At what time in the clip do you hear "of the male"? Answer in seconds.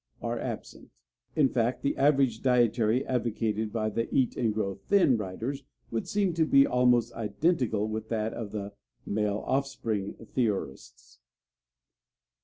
8.33-9.43